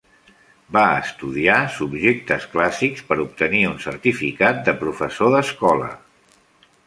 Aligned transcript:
Va 0.77 0.83
estudiar 1.01 1.57
subjectes 1.73 2.47
clàssics 2.55 3.05
per 3.11 3.19
obtenir 3.27 3.61
un 3.73 3.77
certificat 3.85 4.63
de 4.69 4.77
professor 4.85 5.33
d'escola. 5.35 5.91